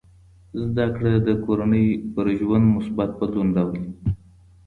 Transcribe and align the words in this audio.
زده 0.63 0.85
کړه 0.95 1.13
د 1.27 1.29
کورنۍ 1.45 1.87
په 2.13 2.21
ژوند 2.39 2.65
مثبت 2.75 3.09
بدلون 3.19 3.49
راولي. 3.57 3.85